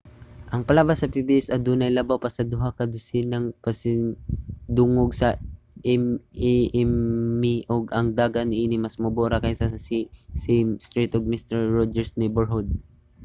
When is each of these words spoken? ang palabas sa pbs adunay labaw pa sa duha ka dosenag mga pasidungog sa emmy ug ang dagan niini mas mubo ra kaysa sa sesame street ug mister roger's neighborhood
ang 0.53 0.63
palabas 0.67 0.97
sa 0.99 1.11
pbs 1.13 1.47
adunay 1.55 1.91
labaw 1.93 2.17
pa 2.23 2.29
sa 2.35 2.47
duha 2.51 2.69
ka 2.77 2.83
dosenag 2.93 3.45
mga 3.51 3.57
pasidungog 3.65 5.11
sa 5.21 5.27
emmy 6.81 7.55
ug 7.73 7.83
ang 7.97 8.07
dagan 8.19 8.47
niini 8.49 8.77
mas 8.83 8.95
mubo 9.03 9.23
ra 9.31 9.41
kaysa 9.43 9.65
sa 9.73 9.83
sesame 9.87 10.71
street 10.87 11.11
ug 11.17 11.29
mister 11.31 11.57
roger's 11.77 12.11
neighborhood 12.21 12.67